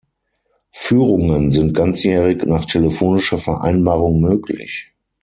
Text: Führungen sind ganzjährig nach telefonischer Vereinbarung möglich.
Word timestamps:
Führungen 0.71 1.51
sind 1.51 1.75
ganzjährig 1.75 2.45
nach 2.47 2.65
telefonischer 2.65 3.37
Vereinbarung 3.37 4.19
möglich. 4.19 4.89